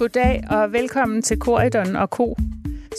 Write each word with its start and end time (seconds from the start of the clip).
Goddag 0.00 0.44
og 0.50 0.72
velkommen 0.72 1.22
til 1.22 1.38
Koridon 1.38 1.96
og 1.96 2.10
Ko. 2.10 2.36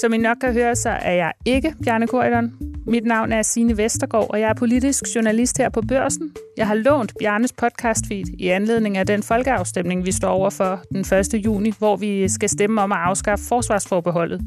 Som 0.02 0.14
I 0.14 0.18
nok 0.18 0.38
kan 0.42 0.54
høre, 0.54 0.76
så 0.76 0.90
er 0.90 1.12
jeg 1.12 1.32
ikke 1.46 1.74
Bjarne 1.84 2.08
Koridon. 2.08 2.54
Mit 2.88 3.06
navn 3.06 3.32
er 3.32 3.42
Signe 3.42 3.78
Vestergaard, 3.78 4.30
og 4.30 4.40
jeg 4.40 4.50
er 4.50 4.54
politisk 4.54 5.04
journalist 5.16 5.58
her 5.58 5.70
på 5.70 5.82
Børsen. 5.88 6.32
Jeg 6.58 6.68
har 6.68 6.76
lånt 6.76 7.14
Bjarnes 7.20 7.54
podcast 7.54 8.06
feed 8.08 8.26
i 8.40 8.48
anledning 8.48 8.98
af 8.98 9.06
den 9.06 9.24
folkeafstemning, 9.24 10.06
vi 10.06 10.12
står 10.12 10.30
over 10.30 10.50
for 10.50 10.82
den 10.92 11.00
1. 11.00 11.46
juni, 11.46 11.74
hvor 11.80 11.96
vi 11.96 12.30
skal 12.30 12.50
stemme 12.50 12.82
om 12.82 12.92
at 12.92 12.98
afskaffe 12.98 13.46
forsvarsforbeholdet. 13.46 14.42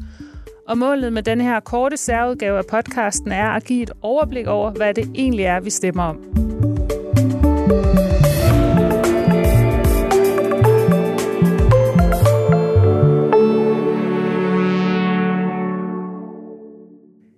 Og 0.67 0.77
målet 0.77 1.13
med 1.13 1.23
den 1.23 1.41
her 1.41 1.59
korte 1.59 1.97
særudgave 1.97 2.57
af 2.57 2.65
podcasten 2.69 3.31
er 3.31 3.49
at 3.49 3.63
give 3.63 3.83
et 3.83 3.91
overblik 4.01 4.47
over, 4.47 4.71
hvad 4.71 4.93
det 4.93 5.11
egentlig 5.15 5.45
er, 5.45 5.59
vi 5.59 5.69
stemmer 5.69 6.03
om. 6.03 6.17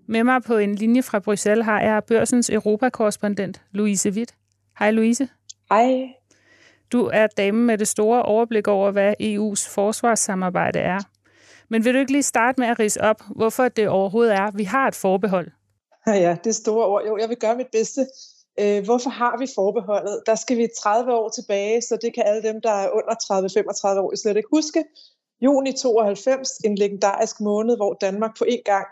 Med 0.09 0.23
mig 0.23 0.43
på 0.43 0.57
en 0.57 0.75
linje 0.75 1.03
fra 1.03 1.19
Bruxelles 1.19 1.65
har 1.65 1.81
jeg 1.81 2.03
børsens 2.03 2.49
europakorrespondent 2.49 3.61
Louise 3.71 4.09
Witt. 4.09 4.35
Hej 4.79 4.91
Louise. 4.91 5.29
Hej. 5.69 6.13
Du 6.91 7.09
er 7.13 7.27
dame 7.27 7.65
med 7.65 7.77
det 7.77 7.87
store 7.87 8.23
overblik 8.23 8.67
over, 8.67 8.91
hvad 8.91 9.13
EU's 9.21 9.69
forsvarssamarbejde 9.69 10.79
er. 10.79 10.99
Men 11.69 11.85
vil 11.85 11.93
du 11.93 11.99
ikke 11.99 12.11
lige 12.11 12.23
starte 12.23 12.59
med 12.59 12.67
at 12.67 12.79
rise 12.79 13.01
op, 13.01 13.21
hvorfor 13.35 13.67
det 13.67 13.87
overhovedet 13.87 14.35
er, 14.35 14.51
vi 14.51 14.63
har 14.63 14.87
et 14.87 14.95
forbehold? 14.95 15.51
Ja, 16.07 16.37
det 16.43 16.49
er 16.49 16.53
store 16.53 16.85
ord. 16.85 17.05
Jo, 17.07 17.17
jeg 17.17 17.29
vil 17.29 17.37
gøre 17.37 17.55
mit 17.55 17.71
bedste. 17.71 18.05
Øh, 18.59 18.83
hvorfor 18.85 19.09
har 19.09 19.37
vi 19.37 19.47
forbeholdet? 19.55 20.21
Der 20.25 20.35
skal 20.35 20.57
vi 20.57 20.67
30 20.81 21.13
år 21.13 21.29
tilbage, 21.29 21.81
så 21.81 21.97
det 22.01 22.13
kan 22.13 22.23
alle 22.25 22.43
dem, 22.43 22.61
der 22.61 22.71
er 22.71 22.89
under 22.89 23.15
30-35 23.95 23.99
år, 23.99 24.15
slet 24.15 24.37
ikke 24.37 24.49
huske. 24.51 24.83
Juni 25.41 25.71
92, 25.71 26.49
en 26.57 26.75
legendarisk 26.75 27.39
måned, 27.39 27.75
hvor 27.77 27.93
Danmark 28.01 28.37
på 28.37 28.45
en 28.47 28.61
gang 28.65 28.87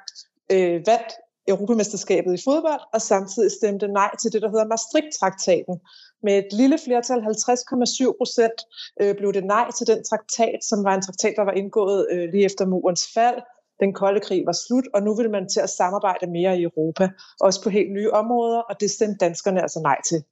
øh, 0.52 0.88
vandt 0.88 1.12
Europamesterskabet 1.48 2.34
i 2.34 2.44
fodbold, 2.44 2.82
og 2.94 3.02
samtidig 3.02 3.52
stemte 3.52 3.88
nej 3.88 4.12
til 4.22 4.34
det, 4.34 4.42
der 4.42 4.50
hedder 4.50 4.68
Maastricht-traktaten. 4.68 5.76
Med 6.24 6.38
et 6.38 6.54
lille 6.54 6.78
flertal, 6.86 7.20
50,7 7.20 8.18
procent, 8.18 8.60
øh, 9.02 9.16
blev 9.18 9.34
det 9.34 9.46
nej 9.46 9.72
til 9.78 9.88
den 9.88 10.04
traktat, 10.10 10.60
som 10.70 10.84
var 10.84 10.96
en 10.96 11.02
traktat, 11.02 11.34
der 11.38 11.46
var 11.46 11.52
indgået 11.52 12.08
øh, 12.12 12.30
lige 12.32 12.46
efter 12.46 12.66
murens 12.66 13.08
fald. 13.14 13.40
Den 13.80 13.94
kolde 13.94 14.20
krig 14.20 14.44
var 14.46 14.58
slut, 14.68 14.88
og 14.94 15.04
nu 15.04 15.16
ville 15.16 15.32
man 15.32 15.50
til 15.50 15.60
at 15.60 15.70
samarbejde 15.70 16.28
mere 16.28 16.60
i 16.60 16.64
Europa, 16.64 17.10
også 17.40 17.64
på 17.64 17.70
helt 17.70 17.92
nye 17.92 18.12
områder, 18.12 18.60
og 18.60 18.80
det 18.80 18.92
stemte 18.92 19.18
danskerne 19.26 19.62
altså 19.62 19.80
nej 19.80 19.98
til. 20.10 20.24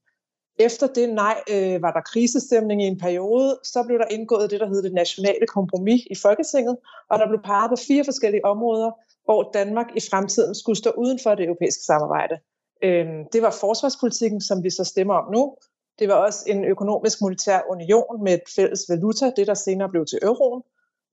Efter 0.59 0.88
det 0.88 1.14
nej 1.14 1.38
øh, 1.50 1.81
var 1.81 1.91
der 1.91 2.02
krisestemning 2.02 2.84
i 2.84 2.88
en 2.88 3.00
periode, 3.00 3.59
så 3.64 3.84
blev 3.88 4.00
der 4.00 4.08
indgået 4.11 4.52
det, 4.52 4.59
der 4.59 4.67
hed 4.67 4.84
det 4.84 4.94
nationale 4.94 5.47
kompromis 5.47 6.02
i 6.11 6.16
Folketinget, 6.16 6.78
og 7.09 7.19
der 7.19 7.28
blev 7.28 7.41
peget 7.44 7.69
på 7.69 7.75
fire 7.88 8.03
forskellige 8.06 8.45
områder, 8.45 8.91
hvor 9.26 9.52
Danmark 9.54 9.88
i 9.96 10.00
fremtiden 10.12 10.56
skulle 10.56 10.78
stå 10.78 10.92
uden 10.98 11.20
for 11.24 11.36
det 11.36 11.46
europæiske 11.46 11.84
samarbejde. 11.84 12.36
Øhm, 12.84 13.26
det 13.34 13.42
var 13.42 13.52
forsvarspolitikken, 13.62 14.42
som 14.42 14.64
vi 14.64 14.70
så 14.70 14.84
stemmer 14.84 15.14
om 15.14 15.34
nu. 15.34 15.56
Det 16.00 16.08
var 16.08 16.16
også 16.16 16.44
en 16.48 16.66
økonomisk 16.66 17.22
monetær 17.22 17.62
union 17.70 18.24
med 18.24 18.34
et 18.34 18.42
fælles 18.56 18.86
valuta, 18.90 19.32
det 19.36 19.48
der 19.48 19.54
senere 19.54 19.90
blev 19.90 20.06
til 20.06 20.20
euroen. 20.22 20.62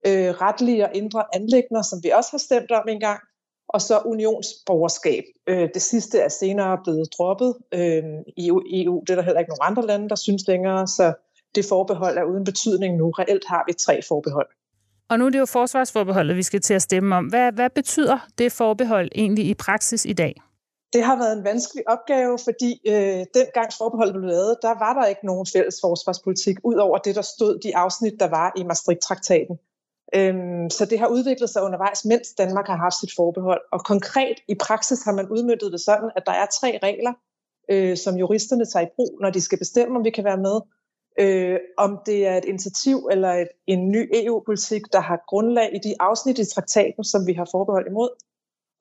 Øh, 0.06 0.30
retlige 0.30 0.84
og 0.84 0.94
indre 0.94 1.24
anlægner, 1.34 1.82
som 1.82 1.98
vi 2.02 2.10
også 2.10 2.30
har 2.30 2.38
stemt 2.38 2.70
om 2.70 2.88
engang. 2.88 3.20
Og 3.68 3.80
så 3.82 3.98
unionsborgerskab. 4.04 5.24
Øh, 5.46 5.68
det 5.74 5.82
sidste 5.82 6.18
er 6.18 6.28
senere 6.28 6.78
blevet 6.84 7.08
droppet 7.18 7.54
øh, 7.74 8.04
i 8.36 8.48
EU. 8.48 9.00
Det 9.00 9.10
er 9.10 9.14
der 9.14 9.22
heller 9.22 9.40
ikke 9.40 9.50
nogen 9.50 9.70
andre 9.70 9.86
lande, 9.86 10.08
der 10.08 10.16
synes 10.16 10.46
længere, 10.48 10.86
så 10.86 11.14
det 11.54 11.64
forbehold 11.64 12.18
er 12.18 12.24
uden 12.24 12.44
betydning 12.44 12.96
nu. 12.96 13.10
Reelt 13.10 13.44
har 13.46 13.64
vi 13.66 13.72
tre 13.72 14.00
forbehold. 14.08 14.48
Og 15.10 15.18
nu 15.18 15.26
er 15.26 15.30
det 15.30 15.38
jo 15.38 15.46
forsvarsforbeholdet, 15.46 16.36
vi 16.36 16.42
skal 16.42 16.60
til 16.60 16.74
at 16.74 16.82
stemme 16.82 17.16
om. 17.16 17.26
Hvad, 17.26 17.52
hvad 17.52 17.70
betyder 17.70 18.18
det 18.38 18.52
forbehold 18.52 19.08
egentlig 19.14 19.46
i 19.48 19.54
praksis 19.54 20.04
i 20.04 20.12
dag? 20.12 20.34
Det 20.92 21.04
har 21.04 21.16
været 21.16 21.38
en 21.38 21.44
vanskelig 21.44 21.88
opgave, 21.88 22.38
fordi 22.44 22.80
øh, 22.88 23.20
dengang 23.34 23.68
forbeholdet 23.78 24.14
blev 24.14 24.26
lavet, 24.26 24.56
der 24.62 24.74
var 24.84 24.92
der 25.00 25.06
ikke 25.06 25.26
nogen 25.26 25.46
fælles 25.52 25.78
forsvarspolitik, 25.80 26.56
ud 26.64 26.74
over 26.74 26.98
det, 26.98 27.14
der 27.14 27.22
stod 27.22 27.58
de 27.58 27.76
afsnit, 27.76 28.12
der 28.20 28.28
var 28.28 28.52
i 28.56 28.62
Maastricht-traktaten. 28.62 29.58
Øhm, 30.14 30.70
så 30.70 30.84
det 30.90 30.98
har 30.98 31.06
udviklet 31.06 31.50
sig 31.50 31.62
undervejs, 31.62 32.04
mens 32.04 32.28
Danmark 32.38 32.66
har 32.66 32.76
haft 32.76 33.00
sit 33.00 33.12
forbehold. 33.16 33.60
Og 33.72 33.84
konkret 33.84 34.36
i 34.48 34.54
praksis 34.54 35.02
har 35.02 35.12
man 35.12 35.28
udmyndtet 35.28 35.72
det 35.72 35.80
sådan, 35.80 36.10
at 36.16 36.22
der 36.26 36.32
er 36.32 36.46
tre 36.60 36.78
regler, 36.82 37.12
øh, 37.70 37.96
som 37.96 38.16
juristerne 38.16 38.64
tager 38.64 38.86
i 38.86 38.90
brug, 38.96 39.18
når 39.20 39.30
de 39.30 39.40
skal 39.40 39.58
bestemme, 39.58 39.96
om 39.98 40.04
vi 40.04 40.10
kan 40.10 40.24
være 40.24 40.36
med. 40.36 40.60
Øh, 41.18 41.58
om 41.78 41.98
det 42.06 42.26
er 42.26 42.36
et 42.36 42.44
initiativ 42.44 43.08
eller 43.10 43.32
et, 43.32 43.48
en 43.66 43.90
ny 43.90 44.10
EU-politik, 44.12 44.82
der 44.92 45.00
har 45.00 45.24
grundlag 45.28 45.74
i 45.74 45.78
de 45.88 45.94
afsnit 46.00 46.38
i 46.38 46.50
traktaten, 46.54 47.04
som 47.04 47.26
vi 47.26 47.32
har 47.32 47.48
forbehold 47.50 47.86
imod. 47.86 48.08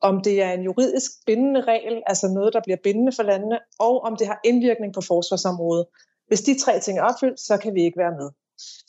Om 0.01 0.21
det 0.21 0.41
er 0.41 0.51
en 0.51 0.63
juridisk 0.63 1.11
bindende 1.25 1.61
regel, 1.61 2.03
altså 2.05 2.27
noget, 2.27 2.53
der 2.53 2.61
bliver 2.63 2.77
bindende 2.83 3.11
for 3.11 3.23
landene, 3.23 3.59
og 3.79 4.01
om 4.01 4.15
det 4.15 4.27
har 4.27 4.39
indvirkning 4.43 4.93
på 4.93 5.01
forsvarsområdet. 5.01 5.85
Hvis 6.27 6.41
de 6.41 6.59
tre 6.59 6.79
ting 6.79 6.99
er 6.99 7.03
opfyldt, 7.03 7.39
så 7.39 7.57
kan 7.57 7.75
vi 7.75 7.83
ikke 7.83 7.97
være 7.97 8.11
med. 8.11 8.29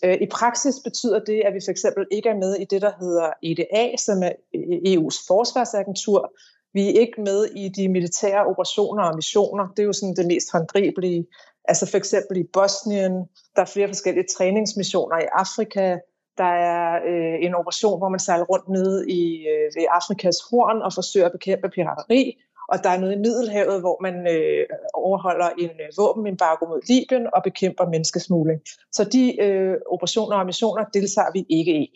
Øh, 0.04 0.18
I 0.20 0.26
praksis 0.26 0.74
betyder 0.84 1.18
det, 1.24 1.42
at 1.46 1.54
vi 1.54 1.60
for 1.66 1.70
eksempel 1.70 2.06
ikke 2.10 2.28
er 2.28 2.36
med 2.36 2.54
i 2.54 2.64
det, 2.64 2.82
der 2.82 2.92
hedder 3.00 3.30
EDA, 3.42 3.96
som 3.96 4.22
er 4.22 4.32
EU's 4.92 5.18
forsvarsagentur. 5.28 6.32
Vi 6.72 6.88
er 6.88 7.00
ikke 7.00 7.20
med 7.20 7.44
i 7.44 7.68
de 7.68 7.88
militære 7.88 8.46
operationer 8.46 9.02
og 9.02 9.16
missioner. 9.16 9.68
Det 9.68 9.82
er 9.82 9.86
jo 9.86 9.92
sådan 9.92 10.16
det 10.16 10.26
mest 10.26 10.52
håndgribelige. 10.52 11.26
Altså 11.64 11.90
for 11.90 11.96
eksempel 11.96 12.36
i 12.36 12.44
Bosnien, 12.52 13.12
der 13.56 13.62
er 13.62 13.72
flere 13.74 13.88
forskellige 13.88 14.26
træningsmissioner 14.36 15.18
i 15.18 15.28
Afrika, 15.32 15.98
der 16.38 16.52
er 16.72 16.84
øh, 17.10 17.36
en 17.46 17.54
operation, 17.54 17.98
hvor 17.98 18.08
man 18.08 18.20
sejler 18.20 18.44
rundt 18.44 18.68
nede 18.68 19.10
i, 19.10 19.22
øh, 19.52 19.66
ved 19.76 19.84
Afrikas 19.90 20.38
horn 20.50 20.82
og 20.82 20.92
forsøger 20.94 21.26
at 21.26 21.32
bekæmpe 21.32 21.68
pirateri. 21.68 22.22
Og 22.72 22.76
der 22.84 22.90
er 22.90 23.00
noget 23.00 23.14
i 23.16 23.18
Middelhavet, 23.18 23.80
hvor 23.80 24.02
man 24.02 24.14
øh, 24.34 24.66
overholder 24.94 25.50
en 25.64 25.70
øh, 25.84 25.88
våbenembargo 25.98 26.66
mod 26.66 26.80
Libyen 26.88 27.26
og 27.34 27.42
bekæmper 27.42 27.84
menneskesmugling. 27.88 28.60
Så 28.92 29.04
de 29.04 29.42
øh, 29.42 29.74
operationer 29.94 30.36
og 30.36 30.46
missioner 30.46 30.84
deltager 30.84 31.32
vi 31.32 31.46
ikke 31.48 31.74
i. 31.84 31.86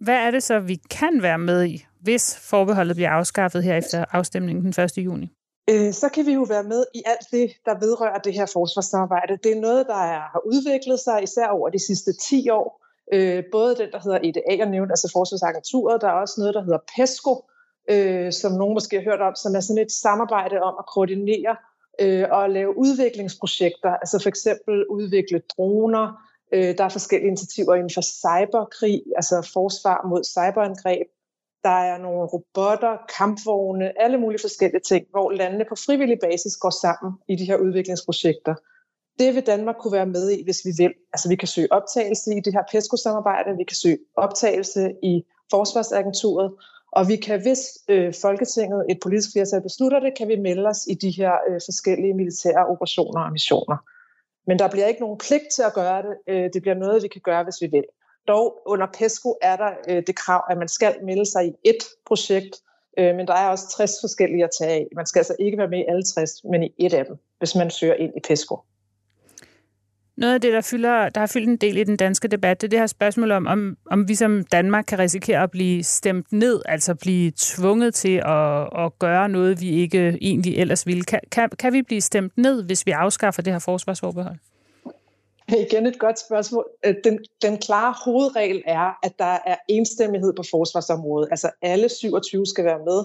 Hvad 0.00 0.16
er 0.26 0.30
det 0.30 0.42
så, 0.42 0.60
vi 0.60 0.76
kan 0.90 1.22
være 1.22 1.38
med 1.38 1.64
i, 1.64 1.86
hvis 2.00 2.38
forbeholdet 2.50 2.96
bliver 2.96 3.10
afskaffet 3.10 3.62
her 3.64 3.76
efter 3.76 4.04
afstemningen 4.12 4.72
den 4.72 4.84
1. 4.84 4.98
juni? 4.98 5.32
Øh, 5.70 5.92
så 5.92 6.08
kan 6.08 6.26
vi 6.26 6.32
jo 6.32 6.42
være 6.42 6.64
med 6.64 6.84
i 6.94 7.02
alt 7.06 7.26
det, 7.32 7.50
der 7.64 7.78
vedrører 7.78 8.18
det 8.18 8.34
her 8.34 8.46
forsvarssamarbejde. 8.46 9.38
Det 9.44 9.52
er 9.52 9.60
noget, 9.60 9.86
der 9.86 10.02
er, 10.14 10.20
har 10.20 10.42
udviklet 10.46 11.00
sig 11.00 11.22
især 11.22 11.46
over 11.46 11.68
de 11.68 11.78
sidste 11.78 12.12
10 12.12 12.50
år. 12.50 12.84
Øh, 13.12 13.44
både 13.52 13.76
den, 13.76 13.90
der 13.92 14.00
hedder 14.04 14.18
EDA, 14.22 14.56
jeg 14.58 14.68
nævnte, 14.68 14.92
altså 14.92 15.10
Forsvarsagenturet, 15.12 16.00
der 16.00 16.08
er 16.08 16.12
også 16.12 16.34
noget, 16.38 16.54
der 16.54 16.62
hedder 16.62 16.78
PESCO, 16.96 17.44
øh, 17.90 18.32
som 18.32 18.52
nogen 18.52 18.74
måske 18.74 18.96
har 18.96 19.04
hørt 19.04 19.20
om, 19.20 19.34
som 19.34 19.54
er 19.54 19.60
sådan 19.60 19.82
et 19.82 19.92
samarbejde 19.92 20.62
om 20.62 20.74
at 20.78 20.86
koordinere 20.94 21.56
øh, 22.00 22.24
og 22.30 22.50
lave 22.50 22.78
udviklingsprojekter, 22.78 23.90
altså 23.90 24.18
for 24.22 24.28
eksempel 24.28 24.86
udvikle 24.86 25.42
droner, 25.56 26.06
øh, 26.54 26.78
der 26.78 26.84
er 26.84 26.88
forskellige 26.88 27.28
initiativer 27.28 27.74
inden 27.74 27.94
for 27.94 28.04
cyberkrig, 28.22 29.02
altså 29.16 29.50
forsvar 29.52 30.06
mod 30.08 30.24
cyberangreb, 30.24 31.06
der 31.64 31.78
er 31.90 31.98
nogle 31.98 32.24
robotter, 32.34 32.96
kampvogne, 33.18 34.02
alle 34.02 34.18
mulige 34.18 34.40
forskellige 34.40 34.80
ting, 34.88 35.06
hvor 35.10 35.30
landene 35.30 35.64
på 35.68 35.74
frivillig 35.86 36.18
basis 36.22 36.56
går 36.56 36.70
sammen 36.70 37.12
i 37.28 37.36
de 37.36 37.44
her 37.44 37.56
udviklingsprojekter. 37.56 38.54
Det 39.18 39.34
vil 39.34 39.46
Danmark 39.46 39.76
kunne 39.78 39.92
være 39.92 40.06
med 40.06 40.30
i, 40.30 40.44
hvis 40.44 40.60
vi 40.64 40.70
vil. 40.78 40.92
Altså 41.12 41.28
vi 41.28 41.36
kan 41.36 41.48
søge 41.48 41.72
optagelse 41.72 42.30
i 42.36 42.40
det 42.40 42.52
her 42.52 42.62
PESCO-samarbejde, 42.72 43.56
vi 43.56 43.64
kan 43.64 43.76
søge 43.76 43.98
optagelse 44.16 44.92
i 45.02 45.22
Forsvarsagenturet, 45.50 46.52
og 46.92 47.08
vi 47.08 47.16
kan, 47.16 47.42
hvis 47.42 47.62
øh, 47.88 48.14
Folketinget, 48.22 48.86
et 48.90 48.98
politisk 49.02 49.32
flertal 49.32 49.62
beslutter 49.62 50.00
det, 50.00 50.12
kan 50.18 50.28
vi 50.28 50.36
melde 50.36 50.66
os 50.66 50.86
i 50.90 50.94
de 50.94 51.10
her 51.10 51.32
øh, 51.48 51.60
forskellige 51.66 52.14
militære 52.14 52.66
operationer 52.66 53.20
og 53.20 53.32
missioner. 53.32 53.76
Men 54.46 54.58
der 54.58 54.68
bliver 54.68 54.86
ikke 54.86 55.00
nogen 55.00 55.18
pligt 55.18 55.48
til 55.56 55.62
at 55.62 55.74
gøre 55.74 56.02
det. 56.02 56.14
Øh, 56.28 56.50
det 56.52 56.62
bliver 56.62 56.74
noget, 56.74 57.02
vi 57.02 57.08
kan 57.08 57.20
gøre, 57.24 57.44
hvis 57.44 57.62
vi 57.62 57.66
vil. 57.66 57.84
Dog 58.28 58.62
under 58.66 58.86
PESCO 58.98 59.38
er 59.42 59.56
der 59.56 59.70
øh, 59.88 60.02
det 60.06 60.16
krav, 60.16 60.44
at 60.50 60.58
man 60.58 60.68
skal 60.68 60.94
melde 61.04 61.26
sig 61.26 61.46
i 61.46 61.68
ét 61.68 62.02
projekt, 62.06 62.56
øh, 62.98 63.14
men 63.14 63.26
der 63.26 63.34
er 63.34 63.48
også 63.48 63.64
60 63.76 63.92
forskellige 64.02 64.44
at 64.44 64.50
tage 64.60 64.70
af. 64.70 64.86
Man 64.96 65.06
skal 65.06 65.18
altså 65.20 65.36
ikke 65.38 65.58
være 65.58 65.68
med 65.68 65.78
i 65.78 65.84
alle 65.88 66.02
60, 66.02 66.44
men 66.44 66.62
i 66.62 66.74
et 66.78 66.94
af 66.94 67.04
dem, 67.04 67.16
hvis 67.38 67.54
man 67.54 67.70
søger 67.70 67.94
ind 67.94 68.12
i 68.16 68.20
PESCO. 68.20 68.58
Noget 70.16 70.34
af 70.34 70.40
det, 70.40 70.52
der, 70.52 70.60
fylder, 70.60 71.08
der 71.08 71.20
har 71.20 71.26
fyldt 71.26 71.48
en 71.48 71.56
del 71.56 71.76
i 71.76 71.84
den 71.84 71.96
danske 71.96 72.28
debat, 72.28 72.60
det 72.60 72.66
er 72.66 72.70
det 72.70 72.78
her 72.78 72.86
spørgsmål 72.86 73.30
om, 73.30 73.46
om, 73.46 73.76
om 73.90 74.08
vi 74.08 74.14
som 74.14 74.44
Danmark 74.44 74.84
kan 74.88 74.98
risikere 74.98 75.42
at 75.42 75.50
blive 75.50 75.82
stemt 75.82 76.32
ned, 76.32 76.62
altså 76.66 76.94
blive 76.94 77.32
tvunget 77.36 77.94
til 77.94 78.22
at, 78.24 78.84
at 78.84 78.98
gøre 78.98 79.28
noget, 79.28 79.60
vi 79.60 79.70
ikke 79.70 80.18
egentlig 80.20 80.56
ellers 80.56 80.86
ville. 80.86 81.04
Kan, 81.04 81.20
kan, 81.32 81.50
kan 81.58 81.72
vi 81.72 81.82
blive 81.82 82.00
stemt 82.00 82.38
ned, 82.38 82.64
hvis 82.64 82.86
vi 82.86 82.90
afskaffer 82.90 83.42
det 83.42 83.52
her 83.52 83.58
forsvarsforbehold? 83.58 84.36
Igen 85.48 85.86
et 85.86 85.98
godt 85.98 86.18
spørgsmål. 86.18 86.64
Øh, 86.86 86.94
den, 87.04 87.18
den 87.42 87.58
klare 87.58 87.94
hovedregel 88.04 88.62
er, 88.66 88.98
at 89.02 89.12
der 89.18 89.38
er 89.46 89.56
enstemmighed 89.68 90.32
på 90.32 90.42
forsvarsområdet. 90.50 91.28
Altså 91.30 91.50
alle 91.62 91.88
27 91.88 92.46
skal 92.46 92.64
være 92.64 92.78
med. 92.78 93.04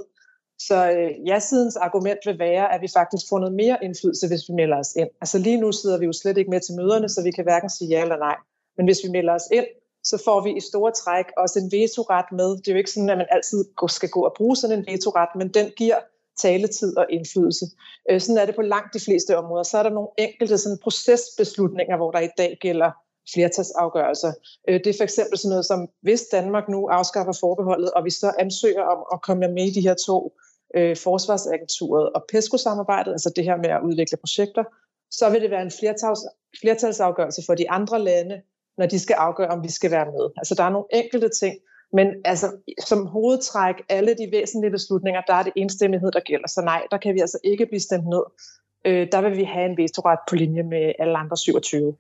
Så 0.60 0.92
øh, 0.92 1.28
ja-sidens 1.28 1.76
argument 1.76 2.20
vil 2.26 2.40
være, 2.40 2.74
at 2.74 2.82
vi 2.82 2.88
faktisk 2.98 3.26
får 3.30 3.40
noget 3.40 3.56
mere 3.56 3.78
indflydelse, 3.82 4.28
hvis 4.28 4.50
vi 4.50 4.54
melder 4.54 4.78
os 4.78 4.96
ind. 4.96 5.10
Altså 5.22 5.38
lige 5.38 5.62
nu 5.62 5.72
sidder 5.72 5.98
vi 5.98 6.06
jo 6.06 6.14
slet 6.14 6.38
ikke 6.38 6.52
med 6.52 6.62
til 6.62 6.76
møderne, 6.76 7.10
så 7.10 7.24
vi 7.24 7.32
kan 7.32 7.44
hverken 7.44 7.70
sige 7.70 7.90
ja 7.90 8.02
eller 8.02 8.18
nej. 8.18 8.36
Men 8.78 8.86
hvis 8.86 9.00
vi 9.04 9.10
melder 9.10 9.34
os 9.34 9.48
ind, 9.52 9.66
så 10.04 10.22
får 10.26 10.42
vi 10.44 10.52
i 10.58 10.60
store 10.60 10.92
træk 10.92 11.26
også 11.38 11.60
en 11.60 11.72
vetoret 11.72 12.26
med. 12.32 12.50
Det 12.58 12.68
er 12.68 12.72
jo 12.72 12.78
ikke 12.78 12.92
sådan, 12.92 13.10
at 13.10 13.18
man 13.18 13.28
altid 13.32 13.66
skal 13.88 14.10
gå 14.10 14.22
og 14.22 14.34
bruge 14.38 14.56
sådan 14.56 14.80
en 14.80 14.86
vetoret, 14.94 15.30
men 15.36 15.48
den 15.48 15.72
giver 15.78 16.00
taletid 16.42 16.98
og 16.98 17.06
indflydelse. 17.10 17.66
Øh, 18.10 18.22
sådan 18.22 18.38
er 18.38 18.46
det 18.46 18.56
på 18.56 18.62
langt 18.62 18.94
de 18.94 19.00
fleste 19.00 19.38
områder. 19.38 19.64
Så 19.64 19.78
er 19.78 19.84
der 19.84 19.90
nogle 19.90 20.10
enkelte 20.18 20.58
sådan 20.58 20.78
procesbeslutninger, 20.84 21.98
hvor 21.98 22.12
der 22.12 22.20
i 22.20 22.30
dag 22.38 22.58
gælder 22.62 22.92
flertalsafgørelser. 23.34 24.32
Øh, 24.70 24.80
det 24.84 24.88
er 24.88 24.98
for 24.98 25.04
eksempel 25.04 25.38
sådan 25.38 25.50
noget 25.50 25.66
som, 25.66 25.88
hvis 26.02 26.24
Danmark 26.32 26.70
nu 26.70 26.88
afskaffer 26.88 27.34
forbeholdet, 27.40 27.92
og 27.92 28.06
vi 28.06 28.10
så 28.10 28.34
ansøger 28.40 28.82
om 28.82 29.00
at 29.14 29.22
komme 29.22 29.48
med 29.48 29.66
i 29.68 29.72
de 29.72 29.82
her 29.82 29.94
to 29.94 30.34
øh, 30.76 30.98
forsvarsagenturet 30.98 32.10
og 32.10 32.26
PESCO-samarbejdet, 32.32 33.12
altså 33.12 33.34
det 33.36 33.44
her 33.44 33.58
med 33.58 33.70
at 33.70 33.82
udvikle 33.84 34.18
projekter, 34.18 34.64
så 35.12 35.30
vil 35.30 35.42
det 35.42 35.52
være 35.52 35.62
en 35.62 35.72
flertals, 35.80 36.20
flertalsafgørelse 36.62 37.42
for 37.46 37.56
de 37.56 37.70
andre 37.70 38.00
lande, 38.00 38.42
når 38.78 38.86
de 38.86 39.00
skal 39.00 39.14
afgøre, 39.14 39.48
om 39.48 39.64
vi 39.64 39.72
skal 39.72 39.92
være 39.92 40.06
med. 40.06 40.30
Altså 40.38 40.56
der 40.56 40.64
er 40.64 40.70
nogle 40.70 40.88
enkelte 40.94 41.30
ting, 41.30 41.56
men 41.94 42.08
altså, 42.26 42.52
som 42.86 43.06
hovedtræk, 43.06 43.76
alle 43.90 44.12
de 44.12 44.30
væsentlige 44.32 44.72
beslutninger, 44.72 45.22
der 45.28 45.34
er 45.34 45.44
det 45.44 45.54
enstemmighed, 45.56 46.12
der 46.12 46.20
gælder. 46.20 46.48
Så 46.48 46.62
nej, 46.62 46.82
der 46.92 46.98
kan 46.98 47.16
vi 47.16 47.20
altså 47.20 47.38
ikke 47.44 47.66
blive 47.66 47.80
stemt 47.80 48.08
ned. 48.08 48.24
Øh, 48.86 49.08
der 49.12 49.22
vil 49.22 49.38
vi 49.38 49.44
have 49.44 49.66
en 49.70 49.78
vetoret 49.78 50.20
på 50.30 50.36
linje 50.36 50.64
med 50.64 50.94
alle 51.00 51.18
andre 51.18 51.38
27. 51.38 51.96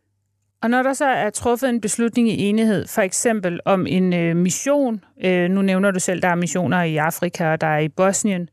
Og 0.61 0.69
når 0.69 0.83
der 0.83 0.93
så 0.93 1.05
er 1.05 1.29
truffet 1.29 1.69
en 1.69 1.81
beslutning 1.81 2.29
i 2.29 2.49
enighed, 2.49 2.87
for 2.87 3.01
eksempel 3.01 3.59
om 3.65 3.87
en 3.87 4.13
øh, 4.13 4.35
mission, 4.35 5.03
øh, 5.23 5.49
nu 5.49 5.61
nævner 5.61 5.91
du 5.91 5.99
selv, 5.99 6.21
der 6.21 6.27
er 6.27 6.35
missioner 6.35 6.83
i 6.83 6.97
Afrika 6.97 7.51
og 7.51 7.61
der 7.61 7.67
er 7.67 7.79
i 7.79 7.89
Bosnien, 7.89 8.49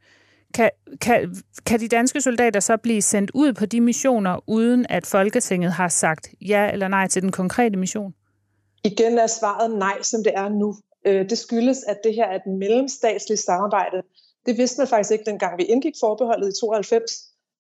kan, 0.55 0.71
kan, 1.01 1.37
kan 1.67 1.81
de 1.81 1.89
danske 1.89 2.21
soldater 2.21 2.61
så 2.61 2.77
blive 2.77 3.03
sendt 3.03 3.31
ud 3.35 3.53
på 3.53 3.67
de 3.67 3.81
missioner, 3.81 4.45
uden 4.47 4.87
at 4.89 5.07
Folketinget 5.07 5.73
har 5.73 5.89
sagt 5.89 6.29
ja 6.41 6.71
eller 6.73 6.89
nej 6.89 7.09
til 7.09 7.23
den 7.23 7.33
konkrete 7.33 7.77
mission? 7.77 8.15
Igen 8.85 9.19
er 9.19 9.27
svaret 9.27 9.79
nej, 9.79 10.03
som 10.03 10.25
det 10.25 10.33
er 10.37 10.49
nu. 10.49 10.75
Øh, 11.07 11.31
det 11.31 11.39
skyldes, 11.39 11.85
at 11.85 11.99
det 12.05 12.15
her 12.15 12.25
er 12.25 12.37
et 12.37 12.47
mellemstatsligt 12.47 13.41
samarbejde. 13.41 14.03
Det 14.47 14.59
vidste 14.59 14.81
man 14.81 14.89
faktisk 14.89 15.13
ikke, 15.13 15.25
dengang 15.25 15.59
vi 15.59 15.65
indgik 15.65 15.95
forbeholdet 16.01 16.49
i 16.49 16.61
92. 16.61 17.13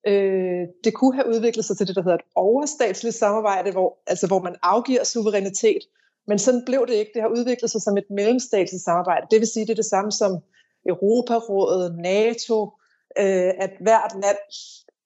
Øh, 0.06 0.62
det 0.84 0.94
kunne 0.94 1.14
have 1.14 1.28
udviklet 1.28 1.64
sig 1.64 1.76
til 1.76 1.87
det, 1.87 1.96
der 1.96 2.02
hedder 2.02 2.16
et 2.16 2.31
overstatsligt 2.34 3.14
samarbejde, 3.14 3.72
hvor, 3.72 3.98
altså 4.06 4.26
hvor 4.26 4.43
man 4.43 4.56
afgiver 4.62 5.04
suverænitet. 5.04 5.82
Men 6.26 6.38
sådan 6.38 6.62
blev 6.66 6.87
det 6.87 6.94
ikke. 6.94 7.10
Det 7.14 7.22
har 7.22 7.28
udviklet 7.28 7.70
sig 7.70 7.82
som 7.82 7.96
et 7.96 8.10
mellemstatsligt 8.10 8.84
samarbejde. 8.84 9.26
Det 9.31 9.40
vil 9.40 9.48
sige, 9.48 9.66
det 9.66 9.70
er 9.70 9.75
det 9.75 9.84
samme 9.84 10.12
som 10.12 10.38
Europarådet, 10.87 11.98
NATO, 11.98 12.64
øh, 13.19 13.52
at 13.58 13.70
hvert 13.81 14.12
land 14.22 14.37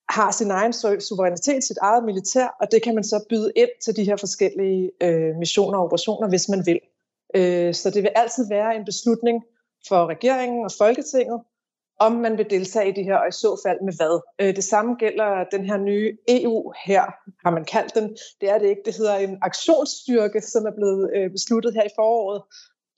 har 0.08 0.31
sin 0.31 0.50
egen 0.50 0.72
suverænitet, 1.00 1.64
sit 1.64 1.78
eget 1.81 2.04
militær, 2.04 2.56
og 2.60 2.66
det 2.72 2.82
kan 2.82 2.94
man 2.94 3.04
så 3.04 3.25
byde 3.28 3.52
ind 3.56 3.70
til 3.84 3.96
de 3.96 4.04
her 4.04 4.16
forskellige 4.16 4.90
øh, 5.02 5.37
missioner 5.37 5.78
og 5.78 5.84
operationer, 5.84 6.28
hvis 6.28 6.48
man 6.48 6.66
vil. 6.66 6.81
Øh, 7.35 7.75
så 7.75 7.91
det 7.91 8.03
vil 8.03 8.12
altid 8.15 8.49
være 8.49 8.77
en 8.77 8.85
beslutning 8.85 9.44
for 9.88 10.06
regeringen 10.06 10.65
og 10.65 10.73
Folketinget, 10.79 11.41
om 12.00 12.12
man 12.12 12.38
vil 12.38 12.50
deltage 12.50 12.88
i 12.88 12.93
det 12.93 13.05
her, 13.05 13.17
og 13.17 13.29
i 13.29 13.32
så 13.32 13.61
fald 13.67 13.79
med 13.85 13.93
hvad. 13.97 14.21
Øh, 14.41 14.56
det 14.56 14.65
samme 14.65 14.94
gælder 14.94 15.44
den 15.53 15.65
her 15.65 15.77
nye 15.77 16.17
EU 16.29 16.73
her, 16.87 17.03
har 17.44 17.50
man 17.50 17.65
kaldt 17.65 17.94
den. 17.94 18.17
Det 18.41 18.50
er 18.50 18.59
det 18.59 18.69
ikke. 18.69 18.82
Det 18.85 18.97
hedder 18.97 19.17
en 19.17 19.38
aktionsstyrke, 19.43 20.41
som 20.41 20.67
er 20.67 20.71
blevet 20.71 21.11
øh, 21.17 21.31
besluttet 21.31 21.75
her 21.75 21.82
i 21.82 21.94
foråret. 21.97 22.43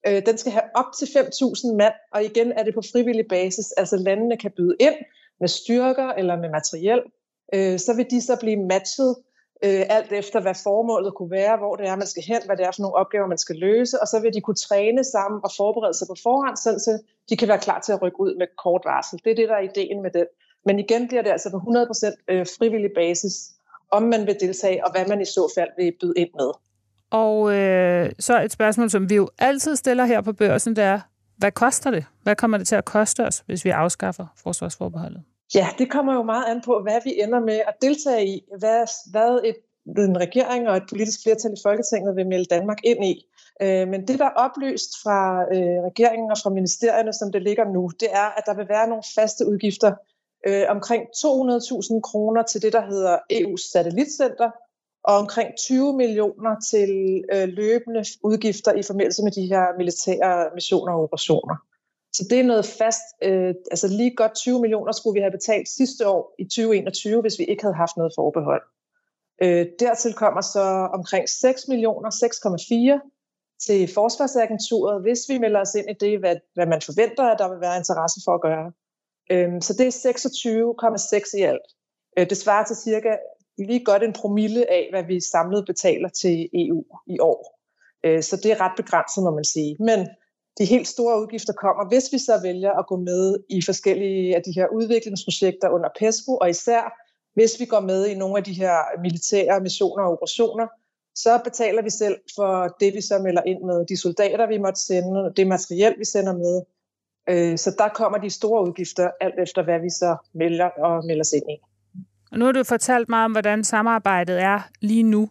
Øh, 0.06 0.26
den 0.26 0.38
skal 0.38 0.52
have 0.52 0.68
op 0.74 0.90
til 0.98 1.06
5.000 1.06 1.76
mand, 1.76 1.94
og 2.12 2.24
igen 2.24 2.52
er 2.52 2.62
det 2.62 2.74
på 2.74 2.82
frivillig 2.92 3.26
basis. 3.28 3.72
Altså 3.72 3.96
landene 3.96 4.36
kan 4.36 4.52
byde 4.56 4.76
ind 4.80 4.94
med 5.40 5.48
styrker 5.48 6.08
eller 6.08 6.36
med 6.36 6.50
materiel. 6.50 7.02
Så 7.78 7.94
vil 7.96 8.06
de 8.10 8.20
så 8.20 8.36
blive 8.40 8.56
matchet 8.56 9.16
øh, 9.66 9.82
alt 9.96 10.12
efter 10.12 10.40
hvad 10.40 10.54
formålet 10.54 11.14
kunne 11.14 11.30
være, 11.30 11.56
hvor 11.56 11.76
det 11.76 11.86
er, 11.88 11.96
man 11.96 12.06
skal 12.06 12.22
hen, 12.22 12.42
hvad 12.46 12.56
det 12.56 12.64
er 12.66 12.72
for 12.74 12.82
nogle 12.82 12.96
opgaver, 12.96 13.26
man 13.26 13.38
skal 13.38 13.56
løse, 13.56 14.00
og 14.02 14.06
så 14.08 14.20
vil 14.20 14.34
de 14.34 14.40
kunne 14.40 14.62
træne 14.68 15.04
sammen 15.04 15.40
og 15.44 15.50
forberede 15.56 15.94
sig 15.98 16.06
på 16.08 16.16
forhånd, 16.22 16.56
så 16.56 17.02
de 17.28 17.36
kan 17.36 17.48
være 17.48 17.58
klar 17.58 17.80
til 17.80 17.92
at 17.92 18.02
rykke 18.02 18.20
ud 18.20 18.34
med 18.38 18.46
kort 18.64 18.82
varsel. 18.84 19.20
Det 19.24 19.30
er 19.30 19.34
det, 19.34 19.48
der 19.48 19.54
er 19.54 19.68
ideen 19.70 20.02
med 20.02 20.10
den. 20.10 20.26
Men 20.66 20.78
igen 20.78 21.08
bliver 21.08 21.22
det 21.22 21.30
altså 21.30 21.50
på 21.50 21.56
100% 21.56 22.24
øh, 22.28 22.46
frivillig 22.58 22.90
basis, 22.94 23.34
om 23.90 24.02
man 24.02 24.26
vil 24.26 24.36
deltage, 24.40 24.84
og 24.86 24.92
hvad 24.92 25.06
man 25.06 25.20
i 25.20 25.24
så 25.24 25.52
fald 25.56 25.68
vil 25.78 25.92
byde 26.00 26.14
ind 26.16 26.30
med. 26.34 26.50
Og 27.10 27.54
øh, 27.54 28.12
så 28.18 28.42
et 28.42 28.52
spørgsmål, 28.52 28.90
som 28.90 29.10
vi 29.10 29.14
jo 29.14 29.28
altid 29.38 29.76
stiller 29.76 30.04
her 30.04 30.20
på 30.20 30.32
børsen, 30.32 30.76
det 30.76 30.84
er, 30.84 31.00
hvad 31.36 31.52
koster 31.52 31.90
det? 31.90 32.04
Hvad 32.22 32.36
kommer 32.36 32.58
det 32.58 32.68
til 32.68 32.76
at 32.76 32.84
koste 32.84 33.26
os, 33.26 33.42
hvis 33.46 33.64
vi 33.64 33.70
afskaffer 33.70 34.26
forsvarsforbeholdet? 34.42 35.22
Ja, 35.54 35.68
det 35.78 35.90
kommer 35.90 36.14
jo 36.14 36.22
meget 36.22 36.44
an 36.48 36.60
på, 36.64 36.80
hvad 36.82 37.00
vi 37.04 37.22
ender 37.22 37.40
med 37.40 37.60
at 37.68 37.74
deltage 37.82 38.26
i. 38.26 38.44
Hvad, 38.58 38.86
hvad 39.10 39.40
et, 39.44 39.56
en 39.98 40.18
regering 40.18 40.68
og 40.68 40.76
et 40.76 40.82
politisk 40.88 41.22
flertal 41.22 41.52
i 41.52 41.62
Folketinget 41.62 42.16
vil 42.16 42.26
melde 42.26 42.44
Danmark 42.44 42.78
ind 42.84 43.04
i. 43.04 43.26
Øh, 43.62 43.88
men 43.88 44.08
det, 44.08 44.18
der 44.18 44.24
er 44.24 44.40
oplyst 44.44 44.90
fra 45.02 45.42
øh, 45.54 45.78
regeringen 45.88 46.30
og 46.30 46.38
fra 46.42 46.50
ministerierne, 46.50 47.12
som 47.12 47.32
det 47.32 47.42
ligger 47.42 47.64
nu, 47.64 47.90
det 48.00 48.08
er, 48.12 48.28
at 48.38 48.42
der 48.46 48.54
vil 48.54 48.68
være 48.68 48.88
nogle 48.88 49.02
faste 49.14 49.46
udgifter 49.46 49.92
øh, 50.46 50.64
omkring 50.68 51.02
200.000 51.02 52.00
kroner 52.00 52.42
til 52.42 52.62
det, 52.62 52.72
der 52.72 52.86
hedder 52.86 53.18
EU's 53.32 53.70
satellitcenter, 53.72 54.50
og 55.04 55.14
omkring 55.16 55.50
20 55.58 55.96
millioner 55.96 56.60
til 56.70 56.90
øh, 57.32 57.48
løbende 57.48 58.04
udgifter 58.22 58.72
i 58.72 58.82
forbindelse 58.82 59.22
med 59.22 59.32
de 59.32 59.46
her 59.46 59.78
militære 59.78 60.50
missioner 60.54 60.92
og 60.92 61.02
operationer. 61.02 61.56
Så 62.12 62.26
det 62.30 62.40
er 62.40 62.44
noget 62.44 62.66
fast, 62.66 63.02
øh, 63.22 63.54
altså 63.70 63.88
lige 63.88 64.16
godt 64.16 64.34
20 64.34 64.60
millioner 64.60 64.92
skulle 64.92 65.14
vi 65.14 65.20
have 65.20 65.38
betalt 65.38 65.68
sidste 65.68 66.08
år 66.08 66.34
i 66.38 66.44
2021, 66.44 67.20
hvis 67.20 67.38
vi 67.38 67.44
ikke 67.44 67.62
havde 67.62 67.74
haft 67.74 67.96
noget 67.96 68.12
forbehold. 68.16 68.62
Øh, 69.42 69.66
dertil 69.78 70.14
kommer 70.14 70.40
så 70.40 70.64
omkring 70.98 71.28
6 71.28 71.68
millioner, 71.68 72.10
6,4 72.10 73.08
til 73.66 73.94
Forsvarsagenturet, 73.94 75.02
hvis 75.02 75.18
vi 75.28 75.38
melder 75.38 75.60
os 75.60 75.74
ind 75.74 75.90
i 75.90 76.04
det, 76.04 76.18
hvad, 76.18 76.36
hvad 76.54 76.66
man 76.66 76.82
forventer, 76.82 77.24
at 77.24 77.38
der 77.38 77.48
vil 77.48 77.60
være 77.60 77.76
interesse 77.76 78.20
for 78.24 78.34
at 78.34 78.42
gøre. 78.48 78.72
Øh, 79.30 79.62
så 79.62 79.72
det 79.78 79.86
er 79.86 79.92
26,6 81.32 81.38
i 81.38 81.42
alt. 81.42 81.68
Øh, 82.18 82.30
det 82.30 82.36
svarer 82.36 82.64
til 82.64 82.76
cirka 82.76 83.16
lige 83.58 83.84
godt 83.84 84.02
en 84.02 84.12
promille 84.12 84.70
af, 84.70 84.88
hvad 84.90 85.04
vi 85.04 85.20
samlet 85.20 85.66
betaler 85.66 86.08
til 86.08 86.48
EU 86.54 86.84
i 87.06 87.18
år. 87.20 87.60
Øh, 88.04 88.22
så 88.22 88.36
det 88.36 88.52
er 88.52 88.60
ret 88.60 88.76
begrænset, 88.76 89.24
må 89.24 89.30
man 89.30 89.44
sige. 89.44 89.76
Men 89.80 90.08
de 90.58 90.64
helt 90.64 90.88
store 90.88 91.20
udgifter 91.20 91.52
kommer, 91.52 91.88
hvis 91.88 92.12
vi 92.12 92.18
så 92.18 92.40
vælger 92.42 92.72
at 92.72 92.86
gå 92.86 92.96
med 92.96 93.38
i 93.48 93.62
forskellige 93.62 94.36
af 94.36 94.42
de 94.42 94.52
her 94.52 94.66
udviklingsprojekter 94.68 95.68
under 95.68 95.88
PESCO, 95.98 96.36
og 96.36 96.50
især 96.50 96.82
hvis 97.34 97.60
vi 97.60 97.64
går 97.64 97.80
med 97.80 98.06
i 98.06 98.14
nogle 98.14 98.36
af 98.36 98.44
de 98.44 98.52
her 98.52 99.00
militære 99.00 99.60
missioner 99.60 100.04
og 100.04 100.12
operationer, 100.12 100.66
så 101.14 101.40
betaler 101.44 101.82
vi 101.82 101.90
selv 101.90 102.16
for 102.36 102.76
det, 102.80 102.94
vi 102.94 103.00
så 103.00 103.18
melder 103.18 103.42
ind 103.46 103.62
med, 103.62 103.86
de 103.86 103.96
soldater, 103.96 104.46
vi 104.46 104.58
måtte 104.58 104.80
sende, 104.80 105.32
det 105.36 105.46
materiel, 105.46 105.94
vi 105.98 106.04
sender 106.04 106.32
med. 106.32 106.62
Øh, 107.28 107.58
så 107.58 107.74
der 107.78 107.88
kommer 107.88 108.18
de 108.18 108.30
store 108.30 108.68
udgifter, 108.68 109.10
alt 109.20 109.34
efter 109.38 109.62
hvad 109.62 109.80
vi 109.80 109.90
så 109.90 110.16
melder 110.34 110.64
og 110.64 111.04
melder 111.06 111.20
os 111.20 111.32
ind 111.32 111.50
i. 111.50 111.56
Og 112.32 112.38
nu 112.38 112.44
har 112.44 112.52
du 112.52 112.64
fortalt 112.64 113.08
meget 113.08 113.24
om, 113.24 113.32
hvordan 113.32 113.64
samarbejdet 113.64 114.40
er 114.40 114.60
lige 114.80 115.02
nu. 115.02 115.30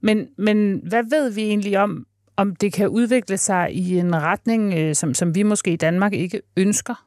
Men, 0.00 0.28
men 0.38 0.80
hvad 0.88 1.02
ved 1.10 1.30
vi 1.30 1.42
egentlig 1.42 1.78
om, 1.78 2.06
om 2.36 2.56
det 2.56 2.72
kan 2.72 2.88
udvikle 2.88 3.38
sig 3.38 3.72
i 3.72 3.98
en 3.98 4.22
retning, 4.22 4.74
øh, 4.74 4.94
som, 4.94 5.14
som 5.14 5.34
vi 5.34 5.42
måske 5.42 5.72
i 5.72 5.76
Danmark 5.76 6.12
ikke 6.12 6.42
ønsker? 6.56 7.06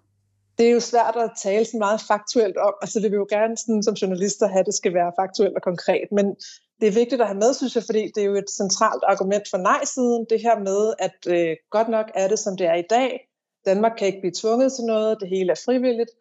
Det 0.57 0.67
er 0.67 0.71
jo 0.71 0.79
svært 0.79 1.15
at 1.15 1.31
tale 1.43 1.65
så 1.65 1.77
meget 1.77 2.01
faktuelt 2.01 2.57
om. 2.57 2.73
Altså, 2.81 2.99
det 2.99 3.11
vil 3.11 3.17
jo 3.17 3.27
gerne 3.29 3.57
sådan, 3.57 3.83
som 3.83 3.93
journalister 3.93 4.47
have, 4.47 4.59
at 4.59 4.65
det 4.65 4.73
skal 4.73 4.93
være 4.93 5.11
faktuelt 5.19 5.55
og 5.55 5.61
konkret. 5.61 6.07
Men 6.11 6.25
det 6.79 6.87
er 6.87 6.99
vigtigt 7.01 7.21
at 7.21 7.27
have 7.27 7.39
med, 7.39 7.53
synes 7.53 7.75
jeg, 7.75 7.83
fordi 7.83 8.11
det 8.15 8.21
er 8.21 8.27
jo 8.31 8.35
et 8.35 8.49
centralt 8.49 9.03
argument 9.07 9.45
for 9.49 9.57
nej-siden, 9.57 10.25
det 10.29 10.41
her 10.41 10.59
med, 10.59 10.93
at 10.99 11.17
øh, 11.35 11.55
godt 11.69 11.89
nok 11.89 12.07
er 12.15 12.27
det, 12.27 12.39
som 12.39 12.57
det 12.57 12.67
er 12.67 12.75
i 12.75 12.87
dag. 12.89 13.29
Danmark 13.65 13.91
kan 13.97 14.07
ikke 14.07 14.21
blive 14.21 14.39
tvunget 14.41 14.73
til 14.73 14.85
noget, 14.85 15.17
det 15.21 15.29
hele 15.29 15.51
er 15.51 15.61
frivilligt. 15.65 16.11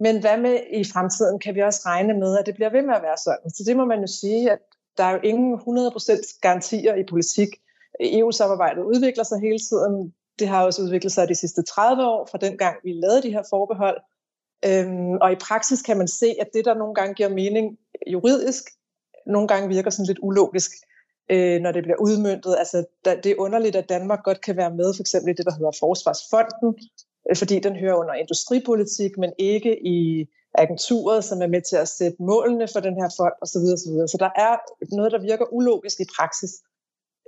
Men 0.00 0.20
hvad 0.20 0.36
med 0.38 0.60
i 0.72 0.84
fremtiden? 0.84 1.38
Kan 1.38 1.54
vi 1.54 1.62
også 1.62 1.80
regne 1.86 2.14
med, 2.14 2.38
at 2.38 2.46
det 2.46 2.54
bliver 2.54 2.70
ved 2.70 2.82
med 2.82 2.94
at 2.94 3.02
være 3.02 3.20
sådan? 3.24 3.50
Så 3.50 3.62
det 3.66 3.76
må 3.76 3.84
man 3.84 4.00
jo 4.00 4.06
sige, 4.06 4.50
at 4.50 4.58
der 4.98 5.04
er 5.04 5.12
jo 5.12 5.20
ingen 5.22 5.54
100% 5.54 6.40
garantier 6.40 6.94
i 6.94 7.04
politik. 7.08 7.48
EU-samarbejdet 8.00 8.82
udvikler 8.82 9.24
sig 9.24 9.40
hele 9.40 9.58
tiden. 9.58 10.14
Det 10.38 10.48
har 10.48 10.64
også 10.64 10.82
udviklet 10.82 11.12
sig 11.12 11.28
de 11.28 11.34
sidste 11.34 11.62
30 11.62 12.02
år, 12.06 12.28
fra 12.30 12.38
den 12.38 12.58
gang 12.58 12.76
vi 12.84 12.92
lavede 12.92 13.22
de 13.22 13.30
her 13.30 13.42
forbehold. 13.50 14.00
Øhm, 14.64 15.16
og 15.22 15.32
i 15.32 15.34
praksis 15.34 15.82
kan 15.82 15.98
man 15.98 16.08
se, 16.08 16.34
at 16.40 16.48
det, 16.54 16.64
der 16.64 16.74
nogle 16.74 16.94
gange 16.94 17.14
giver 17.14 17.28
mening 17.28 17.78
juridisk, 18.06 18.64
nogle 19.26 19.48
gange 19.48 19.68
virker 19.68 19.90
sådan 19.90 20.06
lidt 20.06 20.18
ulogisk, 20.22 20.70
øh, 21.30 21.60
når 21.60 21.72
det 21.72 21.82
bliver 21.82 21.96
udmyndtet. 22.00 22.56
Altså, 22.58 22.84
det 23.04 23.26
er 23.26 23.34
underligt, 23.38 23.76
at 23.76 23.88
Danmark 23.88 24.24
godt 24.24 24.40
kan 24.40 24.56
være 24.56 24.74
med, 24.74 24.94
for 24.94 25.02
eksempel 25.02 25.30
i 25.30 25.36
det, 25.36 25.46
der 25.46 25.54
hedder 25.54 25.72
Forsvarsfonden, 25.80 26.78
øh, 27.30 27.36
fordi 27.36 27.58
den 27.58 27.76
hører 27.76 27.94
under 27.94 28.14
industripolitik, 28.14 29.18
men 29.18 29.32
ikke 29.38 29.86
i 29.86 30.26
agenturet, 30.54 31.24
som 31.24 31.42
er 31.42 31.46
med 31.46 31.62
til 31.62 31.76
at 31.76 31.88
sætte 31.88 32.16
målene 32.20 32.68
for 32.72 32.80
den 32.80 32.94
her 32.94 33.08
fond 33.16 33.32
osv. 33.42 33.64
osv. 33.76 33.96
Så 34.12 34.16
der 34.20 34.30
er 34.46 34.54
noget, 34.96 35.12
der 35.12 35.18
virker 35.18 35.52
ulogisk 35.52 36.00
i 36.00 36.06
praksis. 36.16 36.52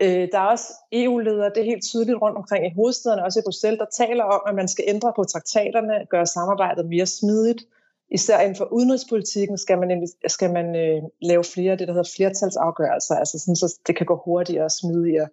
Øh, 0.01 0.29
der 0.33 0.39
er 0.39 0.49
også 0.55 0.73
EU-ledere, 0.93 1.51
det 1.55 1.61
er 1.61 1.65
helt 1.73 1.85
tydeligt 1.85 2.23
rundt 2.23 2.37
omkring 2.37 2.67
i 2.67 2.75
hovedstederne, 2.75 3.25
også 3.25 3.39
i 3.41 3.47
Bruxelles, 3.47 3.79
der 3.79 4.05
taler 4.05 4.25
om, 4.25 4.41
at 4.49 4.55
man 4.55 4.69
skal 4.69 4.85
ændre 4.89 5.13
på 5.17 5.25
traktaterne, 5.25 6.07
gøre 6.11 6.27
samarbejdet 6.27 6.87
mere 6.87 7.07
smidigt. 7.07 7.63
Især 8.11 8.41
inden 8.41 8.57
for 8.57 8.73
udenrigspolitikken 8.73 9.59
skal 9.59 9.79
man, 9.79 10.09
skal 10.29 10.53
man 10.53 10.77
øh, 10.77 11.03
lave 11.23 11.45
flere 11.45 11.73
af 11.73 11.79
det, 11.79 11.89
der 11.89 11.95
hedder 11.95 12.13
flertalsafgørelser, 12.17 13.15
altså 13.15 13.39
sådan, 13.39 13.57
så 13.57 13.81
det 13.87 13.97
kan 13.97 14.07
gå 14.07 14.23
hurtigere 14.25 14.65
og 14.65 14.71
smidigere. 14.71 15.29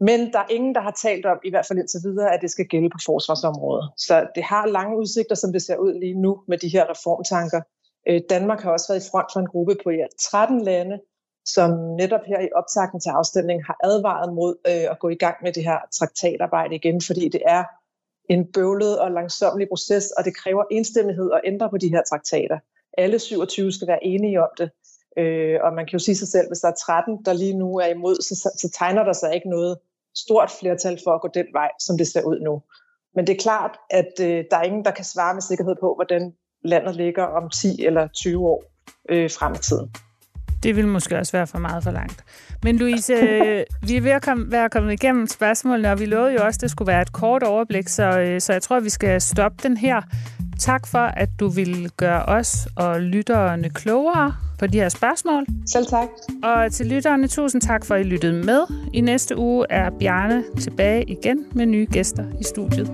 Men 0.00 0.32
der 0.32 0.38
er 0.38 0.48
ingen, 0.50 0.74
der 0.74 0.80
har 0.80 0.94
talt 1.02 1.26
om, 1.26 1.38
i 1.44 1.50
hvert 1.50 1.66
fald 1.66 1.78
indtil 1.78 2.00
videre, 2.04 2.34
at 2.34 2.40
det 2.42 2.50
skal 2.50 2.66
gælde 2.66 2.90
på 2.90 2.98
forsvarsområdet. 3.06 3.90
Så 3.96 4.26
det 4.34 4.42
har 4.42 4.66
lange 4.66 4.98
udsigter, 4.98 5.34
som 5.34 5.52
det 5.52 5.62
ser 5.62 5.76
ud 5.76 5.94
lige 6.00 6.20
nu 6.22 6.42
med 6.48 6.58
de 6.58 6.68
her 6.68 6.90
reformtanker. 6.90 7.60
Øh, 8.08 8.20
Danmark 8.30 8.60
har 8.62 8.70
også 8.70 8.92
været 8.92 9.06
i 9.06 9.10
front 9.10 9.28
for 9.32 9.40
en 9.40 9.46
gruppe 9.46 9.76
på 9.84 9.90
ja, 9.90 10.06
13 10.20 10.60
lande, 10.60 11.00
som 11.44 11.70
netop 11.70 12.20
her 12.26 12.40
i 12.40 12.48
optakten 12.54 13.00
til 13.00 13.10
afstemningen 13.10 13.64
har 13.64 13.76
advaret 13.84 14.34
mod 14.34 14.54
øh, 14.66 14.90
at 14.90 14.98
gå 14.98 15.08
i 15.08 15.14
gang 15.14 15.36
med 15.42 15.52
det 15.52 15.64
her 15.64 15.78
traktatarbejde 15.92 16.74
igen, 16.74 17.00
fordi 17.00 17.28
det 17.28 17.42
er 17.46 17.64
en 18.28 18.52
bøvlet 18.52 18.98
og 18.98 19.10
langsomlig 19.10 19.68
proces, 19.68 20.10
og 20.10 20.24
det 20.24 20.36
kræver 20.36 20.64
enstemmighed 20.70 21.30
at 21.32 21.40
ændre 21.44 21.70
på 21.70 21.78
de 21.78 21.88
her 21.88 22.02
traktater. 22.10 22.58
Alle 22.98 23.18
27 23.18 23.72
skal 23.72 23.88
være 23.88 24.04
enige 24.04 24.42
om 24.42 24.48
det, 24.58 24.70
øh, 25.18 25.58
og 25.62 25.72
man 25.72 25.86
kan 25.86 25.92
jo 25.92 25.98
sige 25.98 26.16
sig 26.16 26.28
selv, 26.28 26.48
hvis 26.48 26.58
der 26.58 26.68
er 26.68 26.74
13, 26.86 27.24
der 27.24 27.32
lige 27.32 27.58
nu 27.58 27.78
er 27.78 27.86
imod, 27.86 28.16
så, 28.16 28.34
så 28.34 28.70
tegner 28.78 29.04
der 29.04 29.12
sig 29.12 29.34
ikke 29.34 29.48
noget 29.48 29.78
stort 30.16 30.50
flertal 30.60 31.00
for 31.04 31.10
at 31.14 31.20
gå 31.20 31.28
den 31.34 31.46
vej, 31.52 31.70
som 31.80 31.98
det 31.98 32.08
ser 32.08 32.22
ud 32.22 32.40
nu. 32.40 32.62
Men 33.14 33.26
det 33.26 33.32
er 33.36 33.40
klart, 33.40 33.76
at 33.90 34.12
øh, 34.20 34.44
der 34.50 34.56
er 34.56 34.62
ingen, 34.62 34.84
der 34.84 34.90
kan 34.90 35.04
svare 35.04 35.34
med 35.34 35.42
sikkerhed 35.42 35.74
på, 35.80 35.94
hvordan 35.94 36.34
landet 36.64 36.96
ligger 36.96 37.24
om 37.24 37.50
10 37.50 37.84
eller 37.84 38.08
20 38.08 38.46
år 38.46 38.64
øh, 39.08 39.30
frem 39.30 39.52
i 39.52 39.58
tiden. 39.58 39.90
Det 40.64 40.76
ville 40.76 40.90
måske 40.90 41.18
også 41.18 41.32
være 41.32 41.46
for 41.46 41.58
meget 41.58 41.84
for 41.84 41.90
langt. 41.90 42.24
Men 42.62 42.76
Louise, 42.76 43.12
vi 43.88 43.96
er 43.96 44.00
ved 44.00 44.10
at 44.10 44.22
komme, 44.22 44.52
være 44.52 44.68
kommet 44.70 44.92
igennem 44.92 45.26
spørgsmålene, 45.26 45.90
og 45.90 46.00
vi 46.00 46.06
lovede 46.06 46.32
jo 46.32 46.44
også, 46.44 46.56
at 46.56 46.60
det 46.60 46.70
skulle 46.70 46.86
være 46.88 47.02
et 47.02 47.12
kort 47.12 47.42
overblik, 47.42 47.88
så, 47.88 48.20
øh, 48.20 48.40
så 48.40 48.52
jeg 48.52 48.62
tror, 48.62 48.76
at 48.76 48.84
vi 48.84 48.90
skal 48.90 49.20
stoppe 49.20 49.68
den 49.68 49.76
her. 49.76 50.00
Tak 50.58 50.86
for, 50.86 50.98
at 50.98 51.28
du 51.40 51.48
vil 51.48 51.90
gøre 51.96 52.22
os 52.22 52.68
og 52.76 53.00
lytterne 53.00 53.70
klogere 53.70 54.34
på 54.58 54.66
de 54.66 54.78
her 54.78 54.88
spørgsmål. 54.88 55.46
Selv 55.66 55.86
tak. 55.86 56.08
Og 56.42 56.72
til 56.72 56.86
lytterne, 56.86 57.28
tusind 57.28 57.62
tak 57.62 57.84
for, 57.84 57.94
at 57.94 58.00
I 58.00 58.04
lyttede 58.04 58.44
med. 58.44 58.60
I 58.92 59.00
næste 59.00 59.36
uge 59.38 59.66
er 59.70 59.90
Bjarne 60.00 60.44
tilbage 60.60 61.04
igen 61.04 61.44
med 61.52 61.66
nye 61.66 61.86
gæster 61.92 62.24
i 62.40 62.44
studiet. 62.44 62.90